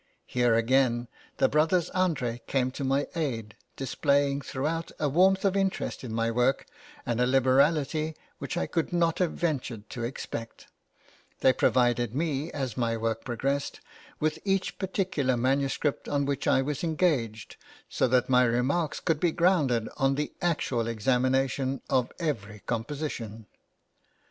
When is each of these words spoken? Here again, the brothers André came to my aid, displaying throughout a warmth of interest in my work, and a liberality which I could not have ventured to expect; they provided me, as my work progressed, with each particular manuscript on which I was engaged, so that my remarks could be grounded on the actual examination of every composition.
Here 0.25 0.55
again, 0.55 1.07
the 1.37 1.47
brothers 1.47 1.91
André 1.91 2.39
came 2.47 2.71
to 2.71 2.83
my 2.83 3.07
aid, 3.13 3.55
displaying 3.75 4.41
throughout 4.41 4.91
a 4.99 5.07
warmth 5.07 5.45
of 5.45 5.55
interest 5.55 6.03
in 6.03 6.11
my 6.11 6.31
work, 6.31 6.65
and 7.05 7.21
a 7.21 7.27
liberality 7.27 8.15
which 8.39 8.57
I 8.57 8.65
could 8.65 8.91
not 8.91 9.19
have 9.19 9.33
ventured 9.33 9.91
to 9.91 10.03
expect; 10.03 10.65
they 11.41 11.53
provided 11.53 12.15
me, 12.15 12.51
as 12.51 12.75
my 12.75 12.97
work 12.97 13.23
progressed, 13.23 13.79
with 14.19 14.39
each 14.43 14.79
particular 14.79 15.37
manuscript 15.37 16.09
on 16.09 16.25
which 16.25 16.47
I 16.47 16.63
was 16.63 16.83
engaged, 16.83 17.57
so 17.87 18.07
that 18.07 18.27
my 18.27 18.43
remarks 18.43 18.99
could 18.99 19.19
be 19.19 19.31
grounded 19.31 19.87
on 19.97 20.15
the 20.15 20.33
actual 20.41 20.87
examination 20.87 21.79
of 21.91 22.11
every 22.19 22.61
composition. 22.65 23.45